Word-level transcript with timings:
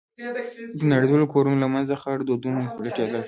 د 0.79 0.81
نړېدلو 0.91 1.25
كورونو 1.33 1.61
له 1.63 1.67
منځه 1.73 1.93
خړ 2.01 2.17
دودونه 2.27 2.61
لټېدل. 2.85 3.19